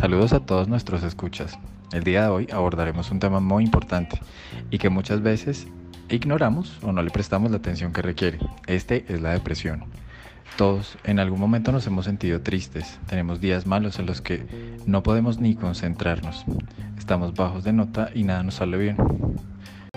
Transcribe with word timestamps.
Saludos 0.00 0.32
a 0.32 0.40
todos 0.40 0.66
nuestros 0.66 1.02
escuchas. 1.02 1.58
El 1.92 2.04
día 2.04 2.22
de 2.22 2.28
hoy 2.30 2.48
abordaremos 2.50 3.10
un 3.10 3.18
tema 3.20 3.38
muy 3.38 3.64
importante 3.64 4.18
y 4.70 4.78
que 4.78 4.88
muchas 4.88 5.20
veces 5.20 5.66
ignoramos 6.08 6.78
o 6.82 6.90
no 6.90 7.02
le 7.02 7.10
prestamos 7.10 7.50
la 7.50 7.58
atención 7.58 7.92
que 7.92 8.00
requiere. 8.00 8.38
Este 8.66 9.04
es 9.08 9.20
la 9.20 9.32
depresión. 9.32 9.84
Todos 10.56 10.96
en 11.04 11.18
algún 11.20 11.38
momento 11.38 11.70
nos 11.70 11.86
hemos 11.86 12.06
sentido 12.06 12.40
tristes, 12.40 12.98
tenemos 13.08 13.42
días 13.42 13.66
malos 13.66 13.98
en 13.98 14.06
los 14.06 14.22
que 14.22 14.46
no 14.86 15.02
podemos 15.02 15.38
ni 15.38 15.54
concentrarnos, 15.54 16.46
estamos 16.96 17.34
bajos 17.34 17.62
de 17.62 17.74
nota 17.74 18.10
y 18.14 18.24
nada 18.24 18.42
nos 18.42 18.54
sale 18.54 18.78
bien. 18.78 18.96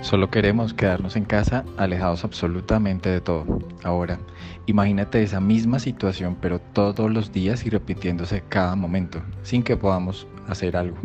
Solo 0.00 0.30
queremos 0.30 0.74
quedarnos 0.74 1.16
en 1.16 1.24
casa 1.24 1.64
alejados 1.76 2.24
absolutamente 2.24 3.10
de 3.10 3.20
todo. 3.20 3.44
Ahora, 3.82 4.18
imagínate 4.66 5.22
esa 5.22 5.40
misma 5.40 5.80
situación 5.80 6.36
pero 6.40 6.60
todos 6.60 7.10
los 7.10 7.32
días 7.32 7.66
y 7.66 7.70
repitiéndose 7.70 8.42
cada 8.48 8.76
momento, 8.76 9.20
sin 9.42 9.62
que 9.62 9.76
podamos 9.76 10.26
hacer 10.46 10.76
algo. 10.76 10.96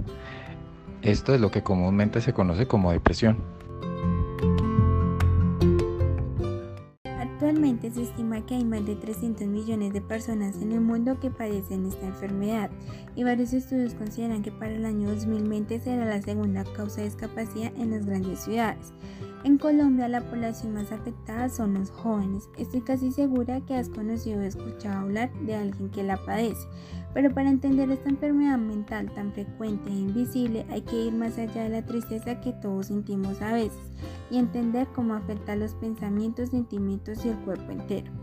Esto 1.02 1.34
es 1.34 1.42
lo 1.42 1.52
que 1.52 1.64
comúnmente 1.64 2.22
se 2.22 2.34
conoce 2.34 2.68
como 2.68 2.92
depresión. 2.92 3.38
Actualmente 7.44 7.92
se 7.92 8.04
estima 8.04 8.46
que 8.46 8.56
hay 8.56 8.64
más 8.64 8.86
de 8.86 8.96
300 8.96 9.46
millones 9.48 9.92
de 9.92 10.00
personas 10.00 10.62
en 10.62 10.72
el 10.72 10.80
mundo 10.80 11.20
que 11.20 11.30
padecen 11.30 11.86
esta 11.86 12.06
enfermedad 12.06 12.72
y 13.18 13.26
varios 13.26 13.52
estudios 13.52 13.96
consideran 13.96 14.42
que 14.42 14.54
para 14.54 14.72
el 14.72 14.86
año 14.86 15.10
2020 15.10 15.82
será 15.82 16.06
la 16.06 16.22
segunda 16.22 16.64
causa 16.64 17.02
de 17.02 17.10
discapacidad 17.10 17.74
en 17.76 17.92
las 17.92 18.06
grandes 18.06 18.40
ciudades. 18.40 18.94
En 19.44 19.58
Colombia 19.58 20.08
la 20.08 20.22
población 20.22 20.74
más 20.74 20.94
afectada 20.94 21.50
son 21.50 21.74
los 21.74 21.92
jóvenes. 21.92 22.48
Estoy 22.58 22.80
casi 22.80 23.12
segura 23.12 23.60
que 23.60 23.76
has 23.76 23.90
conocido 23.90 24.40
o 24.40 24.44
escuchado 24.44 25.02
hablar 25.02 25.34
de 25.42 25.54
alguien 25.54 25.90
que 25.90 26.02
la 26.02 26.16
padece, 26.16 26.66
pero 27.14 27.30
para 27.34 27.50
entender 27.50 27.92
esta 27.92 28.10
enfermedad 28.10 28.58
mental 28.58 29.12
tan 29.14 29.34
frecuente 29.34 29.90
e 29.90 29.96
invisible 29.96 30.66
hay 30.70 30.82
que 30.84 31.08
ir 31.08 31.14
más 31.14 31.38
allá 31.38 31.64
de 31.64 31.70
la 31.70 31.86
tristeza 31.86 32.40
que 32.40 32.54
todos 32.54 32.88
sentimos 32.88 33.42
a 33.42 33.52
veces 33.52 33.92
y 34.32 34.38
entender 34.38 34.88
cómo 34.96 35.14
afecta 35.14 35.58
los 35.58 35.74
pensamientos, 35.74 36.52
sentimientos 36.52 37.26
y 37.26 37.30
el 37.30 37.38
cuerpo 37.40 37.70
entero. 37.74 38.14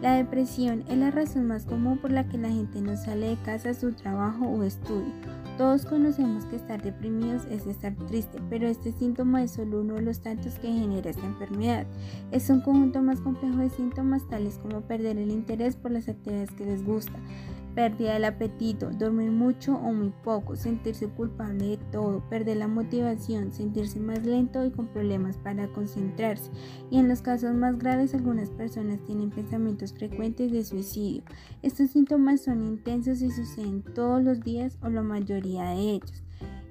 La 0.00 0.14
depresión 0.14 0.84
es 0.88 0.96
la 0.96 1.10
razón 1.10 1.48
más 1.48 1.64
común 1.64 1.98
por 1.98 2.12
la 2.12 2.28
que 2.28 2.38
la 2.38 2.50
gente 2.50 2.80
no 2.80 2.96
sale 2.96 3.30
de 3.30 3.36
casa 3.42 3.70
a 3.70 3.74
su 3.74 3.94
trabajo 3.94 4.46
o 4.46 4.62
estudio 4.62 5.12
todos 5.58 5.84
conocemos 5.84 6.44
que 6.44 6.54
estar 6.54 6.80
deprimidos 6.80 7.44
es 7.50 7.66
estar 7.66 7.92
triste, 8.06 8.38
pero 8.48 8.68
este 8.68 8.92
síntoma 8.92 9.42
es 9.42 9.50
solo 9.50 9.80
uno 9.80 9.94
de 9.94 10.02
los 10.02 10.20
tantos 10.20 10.54
que 10.60 10.67
genera 10.72 11.10
esta 11.10 11.26
enfermedad. 11.26 11.86
Es 12.30 12.50
un 12.50 12.60
conjunto 12.60 13.02
más 13.02 13.20
complejo 13.20 13.58
de 13.58 13.70
síntomas 13.70 14.26
tales 14.28 14.58
como 14.58 14.82
perder 14.82 15.18
el 15.18 15.30
interés 15.30 15.76
por 15.76 15.90
las 15.90 16.08
actividades 16.08 16.50
que 16.52 16.64
les 16.64 16.84
gusta, 16.84 17.18
pérdida 17.74 18.14
del 18.14 18.24
apetito, 18.24 18.90
dormir 18.90 19.30
mucho 19.30 19.76
o 19.76 19.92
muy 19.92 20.12
poco, 20.24 20.56
sentirse 20.56 21.06
culpable 21.06 21.64
de 21.64 21.76
todo, 21.92 22.28
perder 22.28 22.56
la 22.56 22.66
motivación, 22.66 23.52
sentirse 23.52 24.00
más 24.00 24.26
lento 24.26 24.64
y 24.64 24.72
con 24.72 24.88
problemas 24.88 25.36
para 25.36 25.68
concentrarse. 25.68 26.50
Y 26.90 26.98
en 26.98 27.08
los 27.08 27.22
casos 27.22 27.54
más 27.54 27.78
graves 27.78 28.14
algunas 28.14 28.50
personas 28.50 28.98
tienen 29.06 29.30
pensamientos 29.30 29.92
frecuentes 29.92 30.50
de 30.50 30.64
suicidio. 30.64 31.22
Estos 31.62 31.90
síntomas 31.90 32.42
son 32.42 32.66
intensos 32.66 33.22
y 33.22 33.30
suceden 33.30 33.82
todos 33.94 34.24
los 34.24 34.40
días 34.40 34.76
o 34.82 34.88
la 34.88 35.02
mayoría 35.02 35.70
de 35.70 35.90
ellos. 35.92 36.24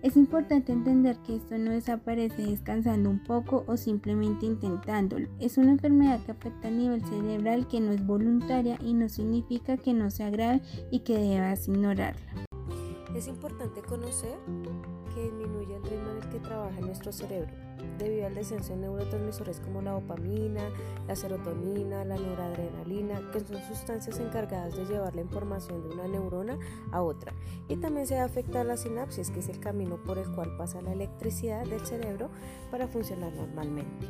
Es 0.03 0.16
importante 0.16 0.72
entender 0.72 1.17
que 1.26 1.36
esto 1.36 1.58
no 1.58 1.72
desaparece 1.72 2.44
descansando 2.44 3.09
un 3.09 3.23
poco 3.23 3.64
o 3.67 3.78
simplemente 3.78 4.45
intentándolo. 4.45 5.28
Es 5.40 5.58
una 5.58 5.72
enfermedad 5.72 6.20
que 6.23 6.31
afecta 6.31 6.67
a 6.67 6.72
nivel 6.72 7.03
cerebral 7.03 7.67
que 7.67 7.81
no 7.81 7.92
es 7.92 8.06
voluntaria 8.06 8.78
y 8.81 8.94
no 8.94 9.09
significa 9.09 9.78
que 9.78 9.94
no 9.94 10.12
sea 10.12 10.30
grave 10.30 10.62
y 10.92 11.00
que 11.00 11.18
debas 11.18 11.68
ignorarla. 11.68 12.45
Es 13.16 13.28
importante 13.28 13.81
conocer 13.81 14.38
que 15.16 15.23
disminuye 15.23 15.75
el 15.75 15.84
ritmo 15.84 16.12
en 16.12 16.24
el 16.24 16.29
que 16.29 16.40
trabaja 16.40 16.79
nuestro 16.81 17.12
cerebro 17.12 17.66
debido 17.98 18.28
al 18.28 18.36
descenso 18.36 18.74
de 18.74 18.80
neurotransmisores 18.80 19.60
como 19.60 19.82
la 19.82 19.92
dopamina, 19.92 20.62
la 21.08 21.16
serotonina, 21.16 22.06
la 22.06 22.18
noradrenalina, 22.18 23.32
que 23.32 23.40
son 23.40 23.62
sustancias 23.68 24.20
encargadas 24.20 24.76
de 24.76 24.86
llevar 24.86 25.16
la 25.16 25.22
información 25.22 25.82
de 25.82 25.96
una 25.96 26.08
neurona 26.08 26.58
a 26.92 27.02
otra. 27.02 27.34
Y 27.68 27.78
también 27.78 28.08
se 28.08 28.20
afecta 28.20 28.62
a 28.62 28.64
la 28.64 28.78
sinapsis, 28.78 29.32
que 29.32 29.40
es 29.40 29.50
el 29.50 29.60
camino 29.60 29.98
por 30.04 30.18
el 30.18 30.30
cual 30.32 30.56
pasa 30.58 30.82
la 30.82 30.94
electricidad 30.94 31.66
del 31.66 31.86
cerebro 31.86 32.30
para 32.72 32.88
funcionar 32.88 33.34
normalmente. 33.34 34.08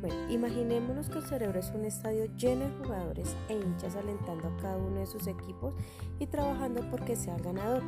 Bueno, 0.00 0.30
imaginémonos 0.30 1.08
que 1.08 1.18
el 1.18 1.24
cerebro 1.24 1.58
es 1.58 1.70
un 1.70 1.84
estadio 1.84 2.26
lleno 2.36 2.66
de 2.66 2.84
jugadores 2.84 3.34
e 3.48 3.54
hinchas 3.54 3.96
alentando 3.96 4.48
a 4.48 4.56
cada 4.58 4.76
uno 4.76 5.00
de 5.00 5.06
sus 5.06 5.26
equipos 5.26 5.74
y 6.18 6.26
trabajando 6.26 6.82
porque 6.90 7.16
sea 7.16 7.36
el 7.36 7.42
ganador. 7.42 7.82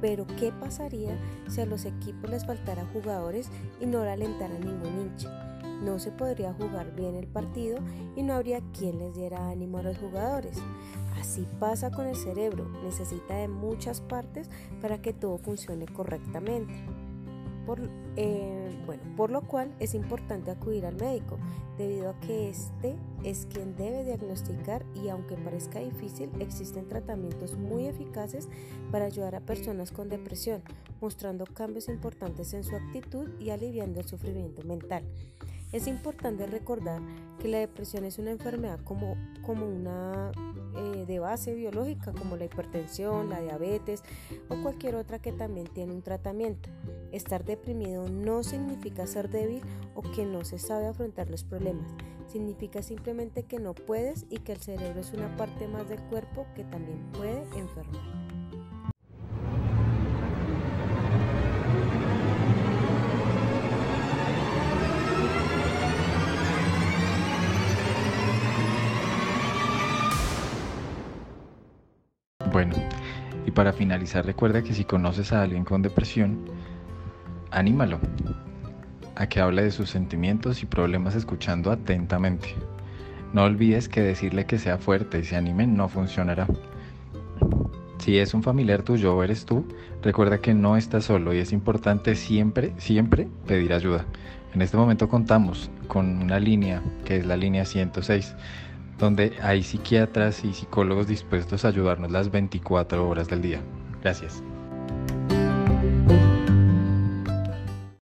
Pero 0.00 0.26
¿qué 0.38 0.52
pasaría 0.52 1.18
si 1.48 1.60
a 1.60 1.66
los 1.66 1.84
equipos 1.84 2.30
les 2.30 2.46
faltara 2.46 2.86
jugadores 2.92 3.50
y 3.80 3.86
no 3.86 4.04
le 4.04 4.10
alentara 4.10 4.58
ningún 4.58 5.00
hincha? 5.00 5.30
No 5.82 5.98
se 5.98 6.10
podría 6.10 6.52
jugar 6.54 6.94
bien 6.94 7.14
el 7.14 7.26
partido 7.26 7.78
y 8.16 8.22
no 8.22 8.34
habría 8.34 8.60
quien 8.76 8.98
les 8.98 9.14
diera 9.14 9.48
ánimo 9.48 9.78
a 9.78 9.82
los 9.82 9.98
jugadores. 9.98 10.58
Así 11.18 11.46
pasa 11.58 11.90
con 11.90 12.06
el 12.06 12.16
cerebro, 12.16 12.68
necesita 12.84 13.34
de 13.34 13.48
muchas 13.48 14.00
partes 14.00 14.50
para 14.80 15.00
que 15.00 15.12
todo 15.12 15.38
funcione 15.38 15.86
correctamente. 15.86 16.74
Por, 17.68 17.82
eh, 18.16 18.82
bueno, 18.86 19.02
por 19.14 19.30
lo 19.30 19.42
cual 19.42 19.74
es 19.78 19.92
importante 19.92 20.50
acudir 20.50 20.86
al 20.86 20.96
médico, 20.96 21.38
debido 21.76 22.08
a 22.08 22.18
que 22.20 22.48
este 22.48 22.96
es 23.24 23.46
quien 23.52 23.76
debe 23.76 24.04
diagnosticar 24.04 24.86
y 24.94 25.10
aunque 25.10 25.36
parezca 25.36 25.78
difícil, 25.78 26.30
existen 26.40 26.88
tratamientos 26.88 27.58
muy 27.58 27.84
eficaces 27.84 28.48
para 28.90 29.04
ayudar 29.04 29.34
a 29.34 29.40
personas 29.40 29.92
con 29.92 30.08
depresión, 30.08 30.62
mostrando 31.02 31.44
cambios 31.44 31.90
importantes 31.90 32.54
en 32.54 32.64
su 32.64 32.74
actitud 32.74 33.28
y 33.38 33.50
aliviando 33.50 34.00
el 34.00 34.08
sufrimiento 34.08 34.62
mental. 34.62 35.04
Es 35.70 35.88
importante 35.88 36.46
recordar 36.46 37.02
que 37.38 37.48
la 37.48 37.58
depresión 37.58 38.06
es 38.06 38.18
una 38.18 38.30
enfermedad 38.30 38.80
como, 38.82 39.14
como 39.42 39.68
una 39.68 40.32
eh, 40.76 41.04
de 41.06 41.18
base 41.18 41.54
biológica, 41.54 42.12
como 42.12 42.36
la 42.36 42.44
hipertensión, 42.44 43.30
la 43.30 43.40
diabetes 43.40 44.02
o 44.48 44.60
cualquier 44.62 44.96
otra 44.96 45.18
que 45.18 45.32
también 45.32 45.66
tiene 45.66 45.92
un 45.92 46.02
tratamiento. 46.02 46.70
Estar 47.12 47.44
deprimido 47.44 48.08
no 48.08 48.42
significa 48.42 49.06
ser 49.06 49.28
débil 49.30 49.62
o 49.94 50.02
que 50.02 50.24
no 50.24 50.44
se 50.44 50.58
sabe 50.58 50.86
afrontar 50.86 51.30
los 51.30 51.44
problemas. 51.44 51.94
Significa 52.26 52.82
simplemente 52.82 53.44
que 53.44 53.58
no 53.58 53.74
puedes 53.74 54.26
y 54.28 54.38
que 54.38 54.52
el 54.52 54.60
cerebro 54.60 55.00
es 55.00 55.12
una 55.12 55.34
parte 55.36 55.66
más 55.66 55.88
del 55.88 56.02
cuerpo 56.02 56.46
que 56.54 56.64
también 56.64 57.10
puede 57.12 57.42
enfermar. 57.58 58.17
Bueno, 72.58 72.74
y 73.46 73.52
para 73.52 73.72
finalizar 73.72 74.26
recuerda 74.26 74.64
que 74.64 74.74
si 74.74 74.82
conoces 74.82 75.32
a 75.32 75.42
alguien 75.42 75.64
con 75.64 75.80
depresión, 75.80 76.40
anímalo 77.52 78.00
a 79.14 79.28
que 79.28 79.38
hable 79.38 79.62
de 79.62 79.70
sus 79.70 79.90
sentimientos 79.90 80.64
y 80.64 80.66
problemas 80.66 81.14
escuchando 81.14 81.70
atentamente. 81.70 82.56
No 83.32 83.44
olvides 83.44 83.88
que 83.88 84.00
decirle 84.00 84.46
que 84.46 84.58
sea 84.58 84.76
fuerte 84.76 85.20
y 85.20 85.24
se 85.24 85.36
anime 85.36 85.68
no 85.68 85.88
funcionará. 85.88 86.48
Si 87.98 88.18
es 88.18 88.34
un 88.34 88.42
familiar 88.42 88.82
tuyo 88.82 89.14
o 89.14 89.22
eres 89.22 89.44
tú, 89.44 89.64
recuerda 90.02 90.38
que 90.38 90.52
no 90.52 90.76
estás 90.76 91.04
solo 91.04 91.32
y 91.32 91.38
es 91.38 91.52
importante 91.52 92.16
siempre, 92.16 92.72
siempre 92.78 93.28
pedir 93.46 93.72
ayuda. 93.72 94.04
En 94.52 94.62
este 94.62 94.76
momento 94.76 95.08
contamos 95.08 95.70
con 95.86 96.20
una 96.20 96.40
línea 96.40 96.82
que 97.04 97.18
es 97.18 97.24
la 97.24 97.36
línea 97.36 97.64
106 97.64 98.34
donde 98.98 99.36
hay 99.42 99.62
psiquiatras 99.62 100.44
y 100.44 100.52
psicólogos 100.52 101.06
dispuestos 101.06 101.64
a 101.64 101.68
ayudarnos 101.68 102.10
las 102.10 102.30
24 102.30 103.08
horas 103.08 103.28
del 103.28 103.42
día. 103.42 103.60
Gracias. 104.02 104.42